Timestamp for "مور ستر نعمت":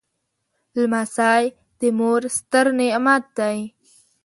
1.97-3.23